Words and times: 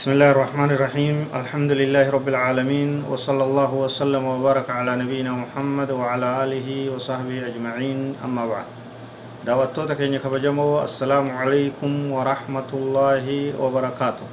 بسم 0.00 0.16
الله 0.16 0.30
الرحمن 0.32 0.70
الرحيم 0.80 1.16
الحمد 1.28 1.72
لله 1.76 2.08
رب 2.08 2.28
العالمين 2.32 3.04
وصلى 3.04 3.44
الله 3.44 3.70
وسلم 3.84 4.24
وبارك 4.24 4.72
على 4.72 4.96
نبينا 4.96 5.28
محمد 5.28 5.90
وعلى 5.92 6.28
آله 6.44 6.68
وصحبه 6.96 7.36
أجمعين 7.52 8.16
أما 8.24 8.42
بعد 8.48 8.66
دعوتوتا 9.44 10.00
كينيا 10.00 10.24
كبجمو 10.24 10.88
السلام 10.88 11.26
عليكم 11.36 11.92
ورحمة 12.16 12.70
الله 12.72 13.26
وبركاته 13.60 14.26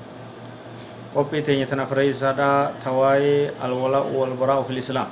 قبي 1.16 1.40
تينيا 1.44 1.68
تنفري 1.68 2.16
سادا 2.16 2.72
تواي 2.88 3.52
الولاء 3.60 4.08
والبراء 4.16 4.64
في 4.64 4.72
الإسلام 4.72 5.10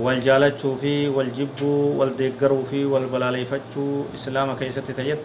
والجالتشو 0.00 0.80
في 0.80 1.12
والجبو 1.12 2.00
والدقرو 2.00 2.64
في 2.72 2.88
والبلاليفتشو 2.88 4.16
إسلام 4.16 4.48
كيستي 4.56 4.92
تجد 4.96 5.20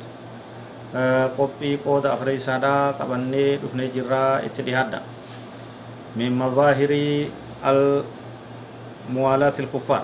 qophii 1.37 1.77
qooda 1.85 2.13
afreeysaadhaa 2.15 2.93
qabannee 2.99 3.49
dhufnee 3.61 3.87
jirraa 3.95 4.41
itti 4.47 4.61
dhihaadha 4.67 4.99
min 6.21 6.33
mazaahirii 6.41 7.31
al 7.71 7.81
muwaalaati 9.15 9.61
ilkuffaar 9.63 10.03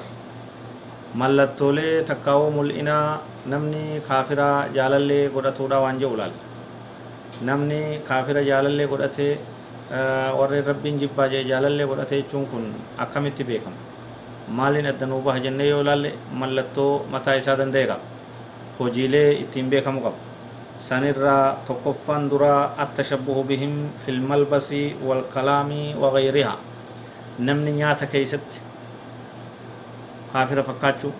mallattoolee 1.21 2.03
takkaawoo 2.09 2.49
mul'inaa 2.57 3.19
namni 3.53 3.83
kaafira 4.07 4.49
jaalallee 4.77 5.23
godhatuudha 5.35 5.79
waan 5.83 5.99
jedhu 6.01 6.17
laalla 6.21 6.39
namni 7.49 7.79
kaafira 8.09 8.41
jaalallee 8.49 8.87
godhate 8.93 9.27
warreen 10.39 10.65
rabbiin 10.71 10.99
jibbaa 11.03 11.27
jee 11.33 11.43
jaalallee 11.51 11.87
godhate 11.91 12.15
jechuun 12.21 12.45
kun 12.53 12.65
akkamitti 13.05 13.43
beekama 13.49 13.77
maaliin 14.59 14.87
adda 14.93 15.05
nuu 15.11 15.21
baha 15.27 15.39
jennee 15.45 15.69
yoo 15.69 15.83
laalle 15.89 16.11
mallattoo 16.41 16.91
mataa 17.13 17.35
isaa 17.41 17.57
danda'e 17.61 17.85
qaba 17.91 18.03
hojiilee 18.79 19.29
ittiin 19.43 19.69
beekamu 19.73 20.01
qaba 20.05 20.17
duraa 22.29 22.73
attashabbuhu 22.77 23.43
bihim 23.43 23.89
fil 24.05 24.19
malbasi 24.21 24.95
wal 25.03 25.23
kalaami 25.33 25.95
wa 25.95 26.11
gayrihaa 26.11 26.57
namni 27.39 27.71
nyaata 27.71 28.07
keeysatti 28.07 28.61
kaafira 30.33 30.63
fakkaachuu 30.63 31.13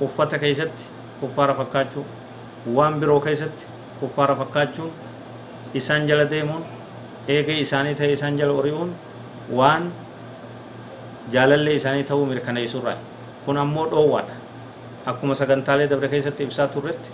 uffata 0.00 0.38
keeysatti 0.38 0.84
kuffaara 1.20 1.54
fakkaachuu 1.54 2.04
waan 2.74 3.00
biroo 3.00 3.20
keeysatti 3.20 3.66
kuffaara 4.00 4.36
fakkaachuun 4.36 4.90
isaan 5.74 6.06
jala 6.08 6.24
deemuun 6.30 6.64
eegee 7.28 7.60
isaanii 7.60 7.94
ta'e 7.94 8.12
isaan 8.12 8.38
jala 8.38 8.52
ori'uun 8.52 8.94
waan 9.60 9.92
jaalallee 11.32 11.74
isaanii 11.80 12.04
ta'uu 12.10 12.26
mirkaneessurraa 12.26 12.96
kun 13.46 13.56
ammoo 13.64 13.86
dhoowwaadha 13.90 14.34
akkuma 15.12 15.34
sagantaalee 15.34 15.88
dabre 15.90 16.08
keessatti 16.08 16.42
ibsaa 16.48 16.68
turretti 16.68 17.10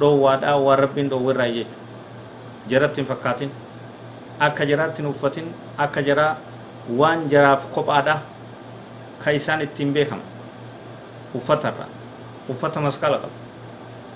dhoowwaadhaa 0.00 0.56
waan 0.66 0.78
rabbiin 0.84 1.08
dhoowwirraa 1.10 1.48
jechuudha 1.56 2.68
jaratti 2.72 3.00
hin 3.00 3.08
fakkaatin 3.12 3.50
akka 4.48 4.64
jaraatti 4.70 5.02
hin 5.02 5.10
uffatin 5.12 5.46
akka 5.86 6.02
jaraa 6.08 6.32
waan 7.02 7.28
jaraaf 7.32 7.62
kophaadha 7.76 8.16
ka 9.24 9.30
isaan 9.38 9.62
ittiin 9.68 9.92
beekama 9.94 10.22
uffatarra 11.34 11.86
uffata 12.48 12.80
masqala 12.80 13.18
qabu 13.22 13.36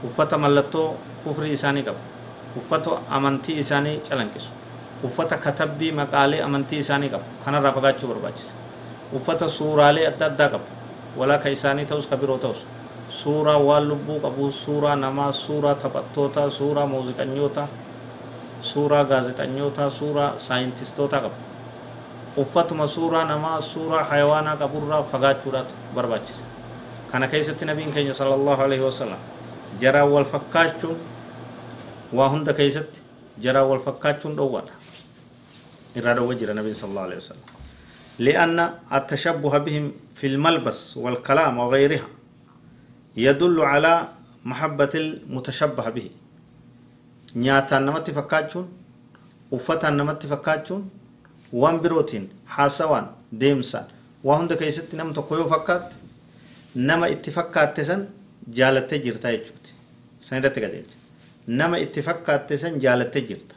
uffata 0.08 0.38
mallattoo 0.44 0.88
kufrii 1.24 1.52
isaanii 1.58 1.82
qabu 1.88 2.00
uffata 2.60 2.90
amantii 3.18 3.58
isaanii 3.64 3.96
calanqisu 4.08 4.50
uffata 5.08 5.36
katabbii 5.44 5.92
maqaalee 6.00 6.40
amantii 6.46 6.78
isaanii 6.84 7.10
qabu 7.14 7.24
kanarraa 7.44 7.72
fagaachuu 7.76 8.08
barbaachisa 8.12 8.52
uffata 9.16 9.48
suuraalee 9.48 10.06
adda 10.10 10.26
addaa 10.30 10.48
qabu 10.54 10.66
walaa 11.20 11.38
ka 11.44 11.48
isaanii 11.56 11.84
ta'us 11.92 12.06
ka 12.10 12.16
biroo 12.16 12.38
ta'us 12.38 12.60
suuraa 13.08 13.58
waan 13.58 13.88
lubbuu 13.88 14.20
qabu 14.20 14.52
suuraa 14.52 14.96
namaa 14.96 15.32
suuraa 15.32 15.74
taphattoota 15.74 16.50
suuraa 16.50 16.86
muuziqanyoota 16.86 17.68
suuraa 18.60 19.04
gaazexanyoota 19.04 19.90
suuraa 19.90 20.38
saayintistoota 20.38 21.20
qabu 21.20 21.34
uffatuma 22.36 22.86
suuraa 22.86 23.24
namaa 23.24 23.60
suuraa 23.60 24.04
hayawaanaa 24.04 24.56
qaburraa 24.56 25.02
fagaachuudhaatu 25.12 25.74
barbaachisa 25.94 26.44
kana 27.12 27.28
keessatti 27.28 27.64
nabiin 27.64 27.92
keenya 27.92 28.14
sala 28.14 28.34
allahu 28.34 28.62
alaihi 28.62 28.84
wasalam 28.84 29.18
jaraan 29.80 30.10
wal 30.14 30.24
fakkaachuun 30.24 30.96
waa 32.12 32.28
hunda 32.28 32.52
keessatti 32.52 32.98
jaraan 33.44 33.68
wal 33.70 33.80
fakkaachuun 33.88 34.36
dhowwaadha 34.36 34.72
irraa 35.96 36.14
dhowwa 36.14 36.34
jira 36.34 36.54
nabiin 36.54 36.74
sala 36.74 36.90
allahu 36.90 37.06
alaihi 37.06 37.22
wasalam 37.22 37.44
لأن 38.18 38.58
التشبه 38.98 39.58
بهم 39.66 39.84
في 40.14 40.26
الملبس 40.26 40.96
والكلام 41.02 41.58
وغيرها 41.58 42.06
يدل 43.16 43.60
على 43.60 44.08
محبة 44.44 44.90
المتشبه 44.94 45.88
به 45.90 46.08
nyaataan 47.44 47.82
namatti 47.86 48.12
fakkaachuun 48.14 48.66
uffataan 49.56 49.96
namatti 49.98 50.26
fakkaachuun 50.32 50.82
waan 51.60 51.80
birootiin 51.82 52.30
haasawaan 52.44 53.06
deemsaan 53.40 53.86
waa 54.24 54.36
hunda 54.38 54.56
keessatti 54.56 54.96
nama 54.96 55.12
tokko 55.12 55.36
yoo 55.36 55.48
fakkaatte 55.54 55.94
nama 56.74 57.06
itti 57.14 57.30
fakkaatte 57.36 57.84
san 57.88 58.06
jaalattee 58.58 58.98
jirta 59.06 59.28
jechuuti 59.34 59.70
san 60.20 60.38
irratti 60.38 60.60
qajeelcha 60.64 60.96
nama 61.60 61.76
itti 61.86 62.02
fakkaatte 62.08 62.56
san 62.62 62.78
jaalattee 62.84 63.22
jirta 63.30 63.54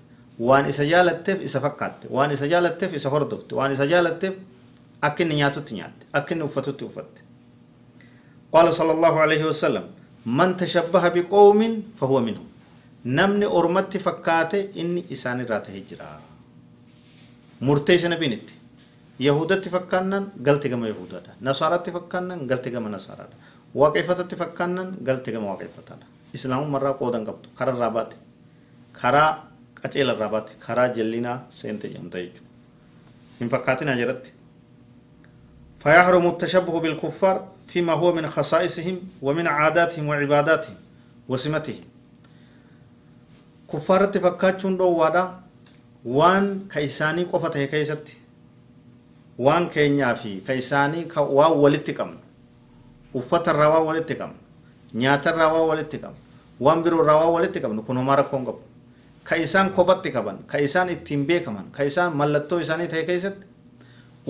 waan 0.48 0.66
isa 0.74 0.84
jaalatteef 0.94 1.42
isa 1.50 1.60
fakkaatte 1.68 2.08
waan 2.16 2.32
isa 2.38 2.48
jaalatteef 2.54 2.94
isa 3.02 3.10
hordofte 3.14 3.56
waan 3.60 3.72
isa 3.78 3.86
jaalatteef 3.94 4.34
akka 5.08 5.24
inni 5.24 5.36
nyaatutti 5.42 5.74
nyaatte 5.80 6.04
akka 6.18 6.34
inni 6.36 6.44
uffatutti 6.50 6.84
uffatte 6.90 7.22
قال 8.54 8.74
صلى 8.74 8.92
الله 8.92 9.14
عليه 9.20 9.44
وسلم 9.46 9.86
من 10.26 10.58
تشبه 10.58 11.04
بقوم 11.16 11.60
فهو 12.00 12.18
منهم. 12.28 12.48
نمني 13.06 13.46
أرمت 13.46 13.98
فكاته 13.98 14.62
إني 14.82 15.02
إساني 15.12 15.44
رات 15.44 15.68
هجرا. 15.76 16.10
مرتيش 17.62 18.06
نبينت 18.06 18.48
يهودة 19.20 19.62
فكانن 19.74 20.24
قلت 20.46 20.64
كما 20.68 20.88
يهودا 20.88 21.42
نصارى 21.42 21.78
فكانن 21.96 22.40
قلت 22.50 22.66
كما 22.70 22.90
نصارى 22.90 23.28
واقفة 23.76 24.30
فكانن 24.40 24.88
قلت 25.08 25.26
كما 25.30 25.48
واقفة 25.52 25.90
إسلام 26.36 26.72
مرة 26.72 26.92
قودن 27.00 27.24
قبط 27.28 27.44
خرا 27.58 27.72
رابات 27.82 28.12
خرا 29.00 29.26
قتيل 29.84 30.10
الرابات 30.10 30.48
خرا 30.66 30.88
جلنا 30.96 31.34
سنت 31.50 31.86
جمتا 31.86 32.20
يجو 32.20 32.42
إن 33.42 33.48
فكاتنا 33.50 33.96
جرت. 34.00 34.26
فيحرم 35.82 36.26
التشبه 36.28 36.80
بالكفار 36.80 37.57
فيما 37.68 37.94
هو 37.94 38.14
من 38.14 38.28
خصائصهم 38.28 38.96
ومن 39.22 39.48
عاداتهم 39.48 40.08
وعباداتهم 40.08 40.76
وسمتهم 41.30 41.84
كفارة 43.74 44.12
فكاتشون 44.24 44.78
دو 44.78 44.90
وادا 45.02 45.24
وان 46.06 46.46
كيساني 46.74 47.24
قفته 47.24 47.66
كيستي 47.66 48.16
وان 49.40 49.68
كينيا 49.70 50.14
في 50.14 50.40
كيساني 50.48 51.08
وان 51.18 51.52
ولتكم 51.52 52.12
uffata 53.18 53.52
irraa 53.54 53.70
waa 53.74 53.80
walitti 53.88 54.16
qabnu 54.20 54.36
nyaata 55.02 55.30
irraa 55.34 55.48
waa 55.54 55.66
walitti 55.72 55.98
qabnu 56.04 56.18
waan 56.66 56.84
biroo 56.84 57.02
irraa 57.04 57.16
waa 57.22 57.30
walitti 57.36 57.60
qabnu 57.64 57.82
kun 57.88 57.98
homaa 57.98 58.16
rakkoon 58.20 58.44
qabu 58.46 58.62
ka 59.24 59.36
isaan 59.46 59.70
kophatti 59.78 60.12
qaban 60.16 60.38
ka 60.52 60.58
isaan 60.60 60.90
ittiin 60.96 61.24
beekaman 61.30 61.72
ka 61.76 61.84
isaan 61.90 62.12
mallattoo 62.20 62.60
isaanii 62.66 62.88
ta'e 62.94 63.04
keessatti 63.10 63.46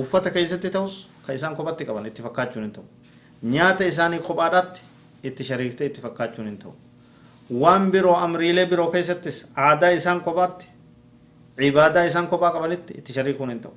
uffata 0.03 0.29
keessatti 0.35 0.69
ta'us 0.75 0.94
ka 1.25 1.33
isaan 1.33 1.56
kophatti 1.57 1.83
qaban 1.89 2.06
itti 2.09 2.21
fakkaachuun 2.27 2.63
hin 2.65 2.71
ta'u 2.77 2.85
nyaata 3.43 3.85
isaanii 3.85 4.19
kophaadhaatti 4.19 4.81
itti 5.23 5.43
shariiktee 5.43 5.87
itti 5.87 6.01
fakkaachuun 6.01 6.47
hin 6.47 6.57
ta'u 6.57 6.73
waan 7.61 7.91
biroo 7.91 8.15
amriilee 8.15 8.65
biroo 8.65 8.91
keessattis 8.91 9.45
aadaa 9.69 9.89
isaan 10.01 10.21
kophaatti 10.21 10.67
cibaadaa 11.61 12.03
isaan 12.11 12.27
kophaa 12.27 12.51
qabanitti 12.51 12.93
itti 12.97 13.13
shariikuun 13.13 13.49
hin 13.49 13.61
ta'u 13.65 13.73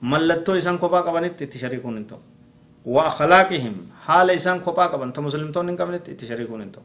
mallattoo 0.00 0.54
isaan 0.54 0.78
kophaa 0.78 1.02
qabanitti 1.02 1.44
itti 1.44 1.58
shariikuun 1.58 1.96
hin 2.02 2.10
ta'u 2.14 2.20
وأخلاقهم 2.94 3.74
حال 4.06 4.30
إسان 4.30 4.60
كوبا 4.60 4.86
قبن 4.86 5.12
تمسلم 5.12 5.52
تون 5.52 5.76
قبلت 5.76 6.08
اتشاركون 6.08 6.60
انتو 6.66 6.80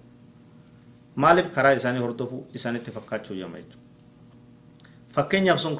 مالف 1.24 1.48
كرا 1.56 1.74
إساني 1.80 2.00
هردفو 2.00 2.38
إساني 2.56 2.80
تفكاتشو 2.80 3.34
يميت 3.34 3.72
فكين 5.16 5.48
يفسون 5.48 5.74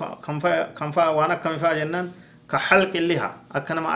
كم 0.78 0.92
فا 0.96 1.08
وأنا 1.18 1.36
كم 1.44 1.58
فا 1.58 1.74
جنان 1.80 2.12
كحلق 2.52 2.94
الليها 2.96 3.30
أكنما 3.52 3.90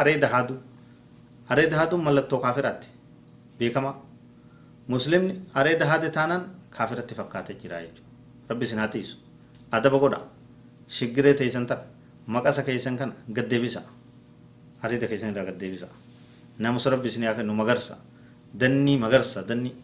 أريد 1.52 1.74
هادو 1.74 1.74
أريد 1.74 1.74
هادو 1.74 1.98
ملتو 1.98 2.40
كافرات 2.40 2.86
بيكما 3.60 3.92
مسلم 4.90 5.24
أريد 5.58 5.82
هادي 5.84 6.10
تانان 6.10 6.42
كافرات 6.78 7.10
تفكات 7.10 7.48
جرايج 7.64 7.96
ربي 8.52 8.66
سناتيس 8.66 9.18
أدب 9.74 9.96
قدا 10.04 10.22
shiggiree 10.88 11.36
teeysan 11.36 11.68
tana 11.68 11.84
maqasa 12.28 12.64
keeysan 12.64 12.98
kana 12.98 13.14
gaddeebisa 13.28 13.84
ariida 14.84 15.08
keeysan 15.08 15.32
irraa 15.32 15.46
gaddeebisa 15.46 15.88
namusa 16.60 16.90
rabbi 16.90 17.08
isin 17.08 17.28
kennu 17.36 17.54
magarsa 17.54 17.98
dannii 18.54 18.98
magarsa 18.98 19.44
dannii 19.44 19.76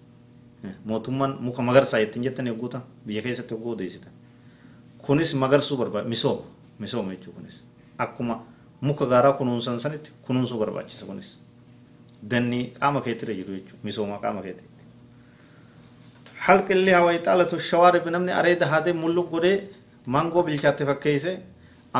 mootummaan 0.86 1.38
muka 1.42 1.62
magarsaa 1.62 2.00
ittiin 2.00 2.24
jettan 2.24 2.48
eegguuta 2.48 2.82
biyya 3.06 3.22
keessatti 3.22 3.54
hogguu 3.54 3.72
odeessitan 3.76 4.12
kunis 4.98 5.34
magarsuu 5.34 5.78
barbaada 5.78 6.08
misooma 6.08 6.44
misooma 6.80 7.12
jechuun 7.12 7.36
kunis 7.36 7.64
akkuma 7.98 8.46
muka 8.82 9.06
gaaraa 9.06 9.34
kunuunsan 9.34 9.80
sanitti 9.80 10.12
kunuunsuu 10.22 10.60
barbaachisa 10.60 11.06
kunis 11.06 11.40
dannii 12.32 12.66
qaama 12.80 13.02
keettira 13.06 13.34
jiru 13.40 13.52
jechuudha 13.58 13.84
misooma 13.84 14.18
qaama 14.24 14.42
keetti. 14.46 14.64
halqi 16.46 16.74
illee 16.78 16.94
hawaa 17.00 17.14
ixaalatu 17.20 17.60
shawaarib 17.70 18.06
namni 18.16 18.32
areeda 18.40 18.66
haadee 18.74 18.94
mulluq 19.04 19.28
godhee 19.34 19.58
maangoo 20.16 20.44
bilchaatte 20.48 20.84
fakkeeyse 20.90 21.32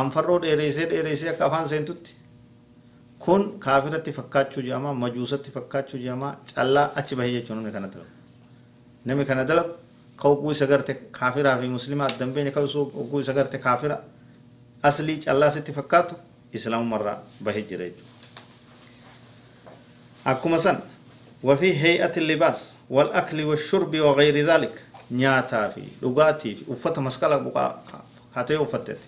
anfarroo 0.00 0.38
dheereessee 0.42 0.86
dheereessee 0.90 1.30
akka 1.32 1.44
afaan 1.48 1.68
seentutti 1.72 2.12
kun 3.24 3.42
kaafiratti 3.64 4.12
fakkaachuu 4.18 4.62
jedhama 4.66 4.94
majuusatti 5.02 5.50
fakkaachuu 5.56 6.00
jedhama 6.02 6.28
callaa 6.54 6.86
achi 7.02 7.16
bahee 7.18 7.32
jechuun 7.36 7.56
namni 7.58 7.72
kana 7.76 7.88
dalagu 7.94 8.10
namni 9.10 9.24
kana 9.30 9.44
dalagu 9.50 9.72
ka 10.20 10.28
oguu 10.28 10.52
isa 10.56 10.66
garte 10.72 10.92
kaafiraa 11.18 11.56
fi 11.60 11.68
muslimaa 11.76 12.08
addan 12.12 12.32
beene 12.34 12.50
ka 12.56 12.60
isa 13.22 13.32
garte 13.38 13.58
kaafira 13.66 13.96
aslii 14.88 15.18
callaa 15.24 15.50
sitti 15.56 15.72
fakkaatu 15.78 16.14
islaamumarraa 16.58 17.18
bahee 17.46 17.62
jira 17.70 17.84
jechuudha 17.88 18.13
akkuma 20.24 20.58
san 20.58 20.76
وفي 21.44 21.76
هيئة 21.76 22.12
اللباس 22.16 22.78
والأكل 22.90 23.44
والشرب 23.44 23.96
وغير 23.96 24.46
ذلك. 24.46 24.82
نياتا 25.10 25.68
في 25.68 25.84
لغاتي 26.02 26.54
في. 26.54 26.72
أفت 26.72 26.98
مسكالة 26.98 27.36
بقى 27.36 27.78
هاتي 28.34 28.56
أفتت 28.56 28.98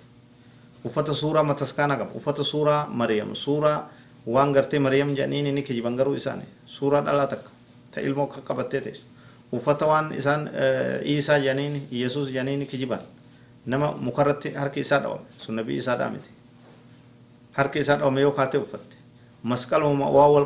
أفت 0.86 1.10
سورة 1.10 1.42
متسكانا 1.42 1.94
قب. 1.94 2.08
أفت 2.16 2.40
سورة 2.40 2.86
مريم. 2.92 3.34
سورة 3.34 3.88
وان 4.26 4.56
غرتي 4.56 4.78
مريم 4.78 5.14
جانيني 5.14 5.52
نكي 5.52 5.80
جبنغرو 5.80 6.16
إساني. 6.16 6.44
سورة 6.68 7.00
دلاتك. 7.00 7.40
تإلمو 7.92 8.24
قبتتش 8.24 9.00
أفت 9.54 9.82
وان 9.82 10.12
إسان 10.12 10.48
إيسا 10.52 11.38
جانيني 11.38 11.80
يسوس 11.92 12.28
جانيني 12.28 12.64
كجبان 12.64 13.00
نما 13.66 13.96
مكرت 13.96 14.46
هركي 14.46 14.80
إسان 14.80 15.02
أوم 15.02 15.18
سنبي 15.40 15.78
إسان 15.78 16.00
آمتي 16.00 16.30
هركي 17.54 17.80
إسان 17.80 18.00
أوم 18.00 18.18
يو 18.18 18.32
خاتي 18.32 18.58
أفت. 18.58 18.80
مسكال 18.80 18.84
وما 18.86 18.92
واول 18.92 18.95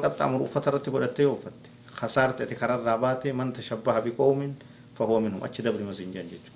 قطع 0.04 0.26
مر 0.26 0.42
أفت 0.42 0.68
رتي 0.68 0.90
قدتي 0.90 1.26
أفت 1.26 1.58
خسارة 1.92 2.44
تكرر 2.44 2.84
رابات 2.84 3.26
من 3.26 3.52
تشبه 3.52 3.98
بقوم 3.98 4.54
فهو 4.98 5.20
منهم. 5.20 5.44
أتش 5.44 5.60
دبر 5.60 5.82
مسنجان 5.82 6.28
جيجو 6.28 6.52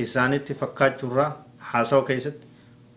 إسانت 0.00 0.52
فكات 0.52 1.04
جرا 1.04 1.26
حاسو 1.60 2.04
كيست 2.04 2.38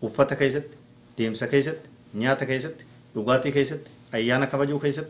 وفتا 0.02 0.34
كيست 0.34 0.68
ديمسا 1.16 1.46
كيست 1.46 1.78
نياتا 2.14 2.44
كيست 2.44 2.76
لغاتي 3.16 3.50
كيست 3.50 3.80
أيانا 4.14 4.46
كبجو 4.46 4.78
كيست 4.78 5.08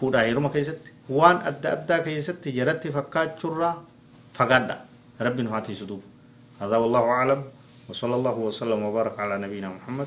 فودا 0.00 0.22
هيرما 0.22 0.48
كيست 0.48 0.78
وان 1.08 1.36
أدى 1.36 1.68
أدى 1.68 1.98
كيست 1.98 2.48
جرت 2.48 2.88
فكات 2.88 3.42
جرا 3.42 3.84
فقادا 4.34 4.76
رب 5.20 5.40
نفاتي 5.40 5.74
سدوب 5.74 6.02
هذا 6.60 6.76
والله 6.76 7.04
أعلم. 7.04 7.42
وصلى 7.88 8.14
الله 8.14 8.36
وسلم 8.38 8.82
وبارك 8.82 9.20
على 9.20 9.38
نبينا 9.38 9.68
محمد. 9.68 10.06